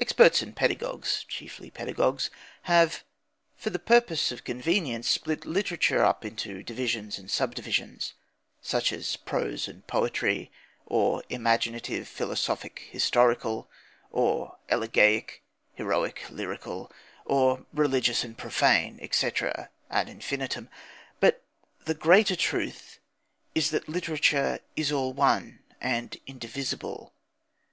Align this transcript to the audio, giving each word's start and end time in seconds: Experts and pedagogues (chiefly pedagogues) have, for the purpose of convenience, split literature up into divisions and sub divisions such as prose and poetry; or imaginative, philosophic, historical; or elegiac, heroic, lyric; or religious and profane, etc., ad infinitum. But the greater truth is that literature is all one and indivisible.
Experts 0.00 0.40
and 0.40 0.54
pedagogues 0.54 1.24
(chiefly 1.26 1.68
pedagogues) 1.68 2.30
have, 2.70 3.02
for 3.56 3.70
the 3.70 3.78
purpose 3.80 4.30
of 4.30 4.44
convenience, 4.44 5.08
split 5.08 5.44
literature 5.44 6.04
up 6.04 6.24
into 6.24 6.62
divisions 6.62 7.18
and 7.18 7.28
sub 7.28 7.56
divisions 7.56 8.14
such 8.62 8.92
as 8.92 9.16
prose 9.16 9.66
and 9.66 9.84
poetry; 9.88 10.52
or 10.86 11.24
imaginative, 11.28 12.06
philosophic, 12.06 12.86
historical; 12.92 13.68
or 14.12 14.58
elegiac, 14.68 15.42
heroic, 15.74 16.22
lyric; 16.30 16.62
or 17.24 17.66
religious 17.72 18.22
and 18.22 18.38
profane, 18.38 19.00
etc., 19.02 19.70
ad 19.90 20.08
infinitum. 20.08 20.68
But 21.18 21.42
the 21.84 21.94
greater 21.94 22.36
truth 22.36 23.00
is 23.56 23.70
that 23.70 23.88
literature 23.88 24.60
is 24.76 24.92
all 24.92 25.12
one 25.12 25.64
and 25.80 26.16
indivisible. 26.28 27.12